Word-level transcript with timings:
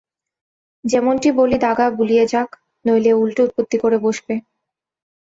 যেমনটি 0.83 1.29
বলি 1.39 1.57
দাগা 1.57 1.87
বুলিয়ে 1.97 2.23
যাক্, 2.27 2.51
নইলে 2.85 3.11
উল্টো 3.13 3.41
উৎপত্তি 3.47 3.77
করে 3.77 3.97
বসবে। 3.97 4.33